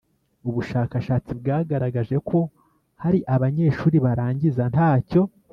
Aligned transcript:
’ubushakashatsi 0.49 1.31
bwagaragaje 1.39 2.15
ko 2.29 2.39
hari 3.03 3.19
abanyeshuri 3.35 3.97
barangiza 4.05 4.63
ntacyo 4.73 5.21